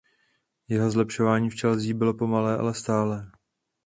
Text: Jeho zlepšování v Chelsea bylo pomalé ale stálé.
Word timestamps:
Jeho 0.67 0.91
zlepšování 0.91 1.49
v 1.49 1.59
Chelsea 1.59 1.93
bylo 1.93 2.13
pomalé 2.13 2.57
ale 2.57 2.73
stálé. 2.73 3.31